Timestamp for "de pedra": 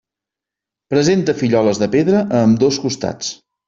1.85-2.25